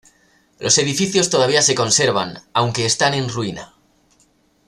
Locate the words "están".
2.87-3.13